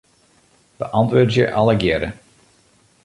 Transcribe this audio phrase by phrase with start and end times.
[0.79, 2.11] Beäntwurdzje allegearre.